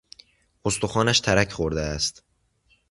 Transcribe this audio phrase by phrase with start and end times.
[0.65, 2.23] استخوانش ترک خورده است.